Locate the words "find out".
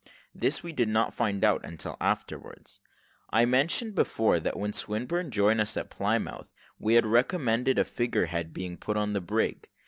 1.13-1.63